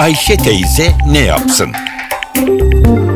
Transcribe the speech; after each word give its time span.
Ayşe 0.00 0.36
teyze 0.36 0.82
ne 1.12 1.18
yapsın? 1.18 1.72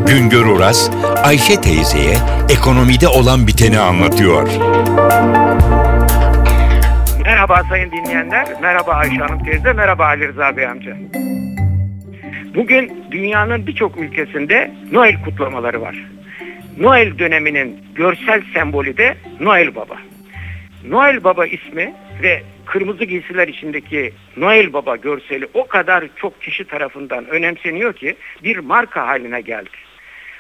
Güngör 0.07 0.47
Oras, 0.47 0.91
Ayşe 1.23 1.61
teyzeye 1.61 2.17
ekonomide 2.51 3.09
olan 3.09 3.47
biteni 3.47 3.79
anlatıyor. 3.79 4.49
Merhaba 7.25 7.63
sayın 7.69 7.91
dinleyenler, 7.91 8.47
merhaba 8.63 8.93
Ayşe 8.93 9.17
Hanım 9.17 9.45
teyze, 9.45 9.73
merhaba 9.73 10.05
Ali 10.05 10.29
Rıza 10.29 10.57
Bey 10.57 10.67
amca. 10.67 10.97
Bugün 12.55 13.05
dünyanın 13.11 13.67
birçok 13.67 13.99
ülkesinde 13.99 14.75
Noel 14.93 15.23
kutlamaları 15.25 15.81
var. 15.81 15.97
Noel 16.81 17.19
döneminin 17.19 17.79
görsel 17.95 18.43
sembolü 18.55 18.97
de 18.97 19.17
Noel 19.41 19.75
Baba. 19.75 19.97
Noel 20.89 21.25
Baba 21.25 21.47
ismi 21.47 21.95
ve 22.23 22.43
kırmızı 22.67 23.05
giysiler 23.05 23.49
içindeki 23.49 24.13
Noel 24.37 24.73
Baba 24.73 24.97
görseli 24.97 25.49
o 25.55 25.67
kadar 25.67 26.05
çok 26.17 26.43
kişi 26.43 26.65
tarafından 26.65 27.27
önemseniyor 27.29 27.93
ki 27.93 28.17
bir 28.43 28.57
marka 28.57 29.07
haline 29.07 29.41
geldi. 29.41 29.71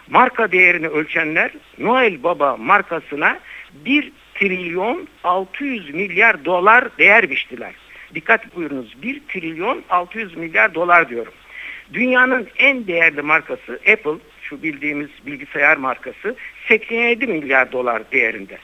Marka 0.08 0.52
değerini 0.52 0.88
ölçenler 0.88 1.50
Noel 1.78 2.22
Baba 2.22 2.56
markasına 2.56 3.38
1 3.72 4.12
trilyon 4.34 5.08
600 5.24 5.94
milyar 5.94 6.44
dolar 6.44 6.98
değer 6.98 7.30
biçtiler. 7.30 7.74
Dikkat 8.14 8.56
buyurunuz 8.56 9.02
1 9.02 9.20
trilyon 9.28 9.82
600 9.90 10.36
milyar 10.36 10.74
dolar 10.74 11.08
diyorum. 11.08 11.32
Dünyanın 11.92 12.48
en 12.58 12.86
değerli 12.86 13.22
markası 13.22 13.72
Apple, 13.72 14.18
şu 14.42 14.62
bildiğimiz 14.62 15.08
bilgisayar 15.26 15.76
markası 15.76 16.36
87 16.68 17.26
milyar 17.26 17.72
dolar 17.72 18.02
değerinde. 18.12 18.58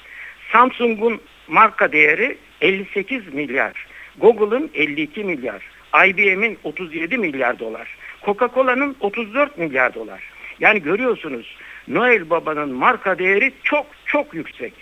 Samsung'un 0.52 1.20
marka 1.48 1.92
değeri 1.92 2.38
58 2.60 3.34
milyar. 3.34 3.86
Google'ın 4.18 4.70
52 4.74 5.24
milyar. 5.24 5.62
IBM'in 6.06 6.58
37 6.64 7.18
milyar 7.18 7.58
dolar. 7.58 7.96
Coca-Cola'nın 8.22 8.96
34 9.00 9.58
milyar 9.58 9.94
dolar. 9.94 10.22
Yani 10.60 10.82
görüyorsunuz 10.82 11.56
Noel 11.88 12.30
Baba'nın 12.30 12.72
marka 12.72 13.18
değeri 13.18 13.52
çok 13.64 13.86
çok 14.06 14.34
yüksek. 14.34 14.72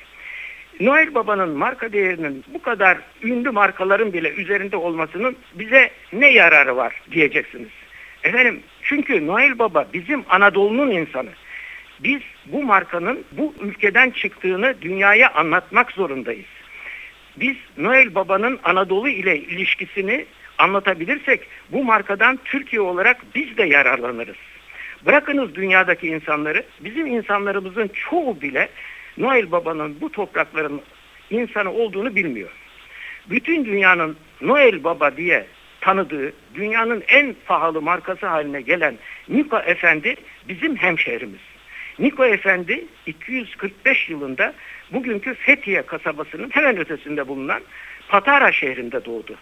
Noel 0.81 1.15
Baba'nın 1.15 1.49
marka 1.49 1.93
değerinin 1.93 2.45
bu 2.55 2.63
kadar 2.63 2.99
ünlü 3.23 3.51
markaların 3.51 4.13
bile 4.13 4.31
üzerinde 4.31 4.77
olmasının 4.77 5.37
bize 5.55 5.91
ne 6.13 6.33
yararı 6.33 6.77
var 6.77 7.03
diyeceksiniz. 7.11 7.69
Efendim 8.25 8.63
çünkü 8.83 9.27
Noel 9.27 9.59
Baba 9.59 9.87
bizim 9.93 10.25
Anadolu'nun 10.29 10.91
insanı. 10.91 11.31
Biz 12.01 12.21
bu 12.47 12.63
markanın 12.63 13.25
bu 13.33 13.55
ülkeden 13.61 14.11
çıktığını 14.11 14.75
dünyaya 14.83 15.31
anlatmak 15.31 15.93
zorundayız. 15.93 16.47
Biz 17.41 17.57
Noel 17.77 18.15
Baba'nın 18.15 18.59
Anadolu 18.65 19.09
ile 19.09 19.39
ilişkisini 19.39 20.27
anlatabilirsek 20.59 21.41
bu 21.73 21.85
markadan 21.85 22.39
Türkiye 22.45 22.83
olarak 22.83 23.17
biz 23.35 23.57
de 23.57 23.63
yararlanırız. 23.65 24.37
Bırakınız 25.07 25.55
dünyadaki 25.55 26.07
insanları, 26.07 26.65
bizim 26.81 27.07
insanlarımızın 27.07 27.91
çoğu 28.11 28.41
bile 28.41 28.69
Noel 29.19 29.53
Baba'nın 29.53 30.01
bu 30.01 30.13
toprakların 30.13 30.81
insanı 31.31 31.73
olduğunu 31.73 32.15
bilmiyor. 32.17 32.51
Bütün 33.31 33.65
dünyanın 33.65 34.17
Noel 34.41 34.85
Baba 34.85 35.17
diye 35.17 35.47
tanıdığı, 35.81 36.33
dünyanın 36.55 37.03
en 37.09 37.35
pahalı 37.47 37.83
markası 37.83 38.27
haline 38.27 38.61
gelen 38.61 38.95
Niko 39.29 39.59
Efendi 39.59 40.15
bizim 40.49 40.77
hemşehrimiz. 40.77 41.41
Niko 41.99 42.25
Efendi 42.25 42.85
245 43.07 44.09
yılında 44.09 44.55
bugünkü 44.93 45.35
Fethiye 45.35 45.83
kasabasının 45.83 46.51
hemen 46.51 46.77
ötesinde 46.77 47.29
bulunan 47.29 47.63
Patara 48.09 48.53
şehrinde 48.53 49.05
doğdu. 49.05 49.37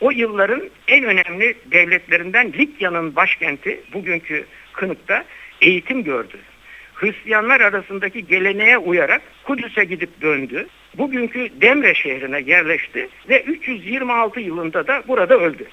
O 0.00 0.10
yılların 0.10 0.62
en 0.88 1.04
önemli 1.04 1.54
devletlerinden 1.72 2.52
Likya'nın 2.52 3.16
başkenti 3.16 3.80
bugünkü 3.92 4.46
Kınık'ta 4.72 5.24
eğitim 5.60 6.04
gördü. 6.04 6.38
Hristiyanlar 6.94 7.60
arasındaki 7.60 8.26
geleneğe 8.26 8.78
uyarak 8.78 9.22
Kudüs'e 9.44 9.84
gidip 9.84 10.22
döndü. 10.22 10.66
Bugünkü 10.98 11.48
Demre 11.60 11.94
şehrine 11.94 12.40
yerleşti 12.40 13.08
ve 13.28 13.42
326 13.42 14.40
yılında 14.40 14.86
da 14.86 15.02
burada 15.08 15.38
öldü. 15.38 15.66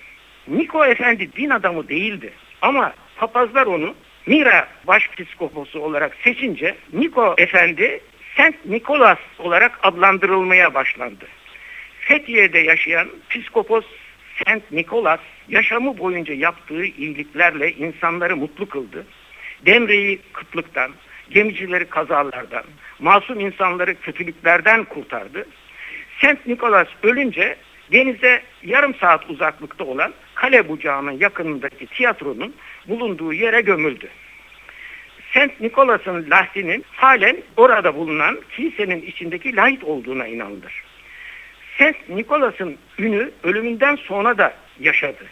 Niko 0.47 0.85
Efendi 0.85 1.33
din 1.33 1.49
adamı 1.49 1.87
değildi 1.87 2.33
ama 2.61 2.93
papazlar 3.15 3.65
onu 3.65 3.95
Mira 4.25 4.67
başpiskoposu 4.87 5.79
olarak 5.79 6.15
seçince 6.23 6.75
Niko 6.93 7.35
Efendi 7.37 8.01
Saint 8.37 8.65
Nikolas 8.65 9.19
olarak 9.39 9.79
adlandırılmaya 9.83 10.73
başlandı. 10.73 11.25
Fethiye'de 11.99 12.59
yaşayan 12.59 13.07
psikopos 13.29 13.85
Saint 14.45 14.71
Nikolas 14.71 15.19
yaşamı 15.49 15.97
boyunca 15.97 16.33
yaptığı 16.33 16.85
iyiliklerle 16.85 17.71
insanları 17.71 18.37
mutlu 18.37 18.69
kıldı. 18.69 19.05
Demre'yi 19.65 20.19
kıtlıktan, 20.33 20.91
gemicileri 21.29 21.85
kazalardan, 21.85 22.63
masum 22.99 23.39
insanları 23.39 24.01
kötülüklerden 24.01 24.83
kurtardı. 24.83 25.45
Saint 26.21 26.47
Nikolas 26.47 26.87
ölünce 27.03 27.57
denize 27.91 28.41
yarım 28.63 28.95
saat 28.95 29.29
uzaklıkta 29.29 29.83
olan 29.83 30.13
kale 30.35 30.69
bucağının 30.69 31.11
yakınındaki 31.11 31.87
tiyatronun 31.87 32.55
bulunduğu 32.87 33.33
yere 33.33 33.61
gömüldü. 33.61 34.09
Saint 35.33 35.61
Nikolas'ın 35.61 36.29
lahdinin 36.29 36.85
halen 36.91 37.37
orada 37.57 37.95
bulunan 37.95 38.39
kilisenin 38.55 39.01
içindeki 39.01 39.55
lahit 39.55 39.83
olduğuna 39.83 40.27
inanılır. 40.27 40.83
Saint 41.77 42.09
Nikolas'ın 42.09 42.77
ünü 42.99 43.31
ölümünden 43.43 43.95
sonra 43.95 44.37
da 44.37 44.53
yaşadı. 44.79 45.25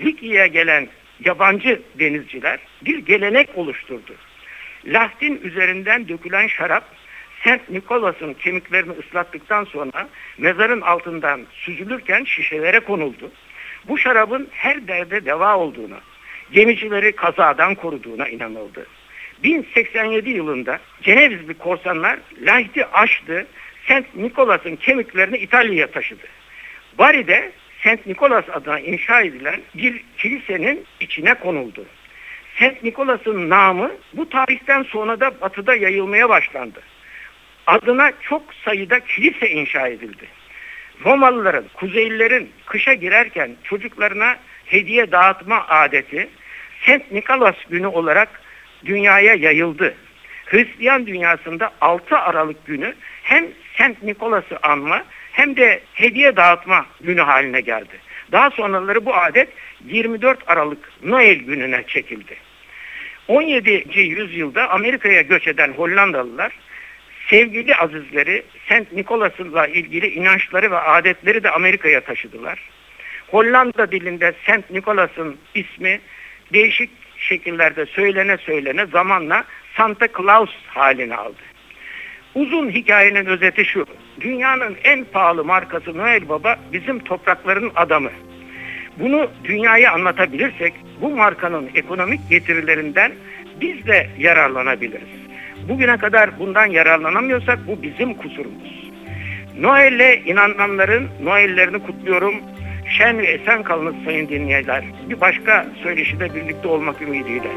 Likya'ya 0.00 0.46
gelen 0.46 0.88
yabancı 1.24 1.82
denizciler 1.98 2.60
bir 2.84 2.98
gelenek 2.98 3.48
oluşturdu. 3.54 4.14
Lahdin 4.86 5.40
üzerinden 5.44 6.08
dökülen 6.08 6.46
şarap 6.46 6.84
Saint 7.44 7.70
Nikolas'ın 7.70 8.34
kemiklerini 8.34 8.92
ıslattıktan 8.92 9.64
sonra 9.64 10.08
mezarın 10.38 10.80
altından 10.80 11.40
süzülürken 11.52 12.24
şişelere 12.24 12.80
konuldu. 12.80 13.30
Bu 13.88 13.98
şarabın 13.98 14.48
her 14.52 14.88
derde 14.88 15.24
deva 15.24 15.56
olduğuna, 15.56 16.00
gemicileri 16.52 17.12
kazadan 17.12 17.74
koruduğuna 17.74 18.28
inanıldı. 18.28 18.86
1087 19.42 20.30
yılında 20.30 20.78
Cenevizli 21.02 21.54
korsanlar 21.54 22.18
Lahti 22.40 22.86
aştı, 22.86 23.46
Saint 23.88 24.16
Nikolas'ın 24.16 24.76
kemiklerini 24.76 25.36
İtalya'ya 25.36 25.90
taşıdı. 25.90 26.26
Bari'de 26.98 27.52
Saint 27.82 28.06
Nikolas 28.06 28.44
adına 28.52 28.80
inşa 28.80 29.20
edilen 29.20 29.60
bir 29.74 30.04
kilisenin 30.18 30.84
içine 31.00 31.34
konuldu. 31.34 31.84
Saint 32.58 32.82
Nikolas'ın 32.82 33.50
namı 33.50 33.92
bu 34.12 34.28
tarihten 34.28 34.82
sonra 34.82 35.20
da 35.20 35.40
batıda 35.40 35.74
yayılmaya 35.74 36.28
başlandı. 36.28 36.80
Adına 37.66 38.12
çok 38.22 38.54
sayıda 38.64 39.00
kilise 39.00 39.50
inşa 39.50 39.88
edildi. 39.88 40.26
Romalıların, 41.04 41.64
Kuzeylilerin 41.74 42.50
kışa 42.66 42.94
girerken 42.94 43.56
çocuklarına 43.64 44.36
hediye 44.66 45.12
dağıtma 45.12 45.66
adeti 45.68 46.28
Saint 46.86 47.12
Nikolas 47.12 47.56
günü 47.70 47.86
olarak 47.86 48.40
dünyaya 48.84 49.34
yayıldı. 49.34 49.94
Hristiyan 50.46 51.06
dünyasında 51.06 51.72
6 51.80 52.18
Aralık 52.18 52.66
günü 52.66 52.94
hem 53.22 53.46
Saint 53.78 54.02
Nikolas'ı 54.02 54.58
anma 54.62 55.04
hem 55.32 55.56
de 55.56 55.80
hediye 55.94 56.36
dağıtma 56.36 56.86
günü 57.00 57.20
haline 57.20 57.60
geldi. 57.60 58.00
Daha 58.32 58.50
sonraları 58.50 59.06
bu 59.06 59.14
adet 59.14 59.48
24 59.84 60.38
Aralık 60.46 60.90
Noel 61.02 61.34
gününe 61.34 61.84
çekildi. 61.86 62.36
17. 63.28 64.00
yüzyılda 64.00 64.70
Amerika'ya 64.70 65.22
göç 65.22 65.46
eden 65.46 65.72
Hollandalılar 65.72 66.52
sevgili 67.30 67.76
azizleri 67.76 68.42
Saint 68.68 68.92
Nikolas'la 68.92 69.66
ilgili 69.66 70.06
inançları 70.06 70.70
ve 70.70 70.78
adetleri 70.78 71.42
de 71.42 71.50
Amerika'ya 71.50 72.00
taşıdılar. 72.00 72.60
Hollanda 73.26 73.92
dilinde 73.92 74.34
Saint 74.46 74.70
Nikolas'ın 74.70 75.36
ismi 75.54 76.00
değişik 76.52 76.90
şekillerde 77.20 77.86
söylene 77.86 78.36
söylene 78.36 78.86
zamanla 78.86 79.44
Santa 79.76 80.08
Claus 80.18 80.50
halini 80.66 81.16
aldı. 81.16 81.42
Uzun 82.34 82.70
hikayenin 82.70 83.26
özeti 83.26 83.64
şu. 83.64 83.86
Dünyanın 84.20 84.76
en 84.84 85.04
pahalı 85.04 85.44
markası 85.44 85.98
Noel 85.98 86.28
Baba 86.28 86.56
bizim 86.72 86.98
toprakların 86.98 87.72
adamı. 87.76 88.10
Bunu 88.96 89.30
dünyaya 89.44 89.92
anlatabilirsek 89.92 90.74
bu 91.00 91.10
markanın 91.10 91.70
ekonomik 91.74 92.30
getirilerinden 92.30 93.12
biz 93.60 93.86
de 93.86 94.10
yararlanabiliriz. 94.18 95.20
Bugüne 95.68 95.96
kadar 95.96 96.38
bundan 96.38 96.66
yararlanamıyorsak 96.66 97.66
bu 97.66 97.82
bizim 97.82 98.14
kusurumuz. 98.14 98.90
Noel'le 99.58 100.22
inananların 100.26 101.08
Noel'lerini 101.22 101.82
kutluyorum. 101.82 102.34
Şen 102.98 103.18
ve 103.18 103.26
esen 103.26 103.62
kalınız 103.62 103.94
sayın 104.04 104.28
dinleyiciler. 104.28 104.84
Bir 105.08 105.20
başka 105.20 105.66
söyleşide 105.82 106.34
birlikte 106.34 106.68
olmak 106.68 107.02
ümidiyle. 107.02 107.48